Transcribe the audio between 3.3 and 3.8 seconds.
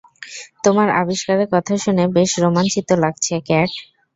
Cat.